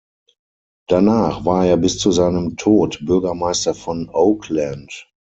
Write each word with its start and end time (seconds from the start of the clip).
Danach 0.87 1.45
war 1.45 1.67
er 1.67 1.77
bis 1.77 1.99
zu 1.99 2.11
seinem 2.11 2.57
Tod 2.57 3.03
Bürgermeister 3.05 3.75
von 3.75 4.09
Oakland. 4.11 5.07